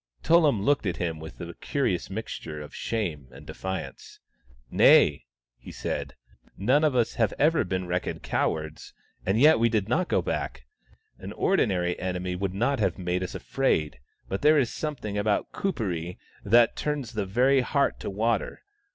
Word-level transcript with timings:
Tullum 0.23 0.63
looked 0.63 0.87
at 0.87 0.97
him 0.97 1.19
with 1.19 1.39
a 1.39 1.53
curious 1.53 2.09
mixture 2.09 2.59
of 2.59 2.73
shame 2.73 3.27
and 3.31 3.45
defiance." 3.45 4.19
Nay," 4.81 5.27
he 5.59 5.71
said." 5.71 6.15
None 6.57 6.83
of 6.83 6.95
us 6.95 7.13
have 7.21 7.35
ever 7.37 7.63
been 7.63 7.85
reckoned 7.85 8.23
cowards— 8.23 8.95
and 9.27 9.39
yet 9.39 9.59
we 9.59 9.69
did 9.69 9.87
not 9.87 10.07
go 10.07 10.23
back. 10.23 10.63
An 11.19 11.31
ordinary 11.33 11.99
enemy 11.99 12.35
would 12.35 12.55
not 12.55 12.79
have 12.79 12.97
made 12.97 13.21
us 13.21 13.35
afraid, 13.35 13.99
but 14.27 14.41
there 14.41 14.57
is 14.57 14.73
something 14.73 15.19
about 15.19 15.51
Kuperee 15.51 16.17
that 16.43 16.75
turns 16.75 17.11
the 17.13 17.27
very 17.27 17.61
heart 17.61 17.99
to 17.99 18.09
water. 18.09 18.63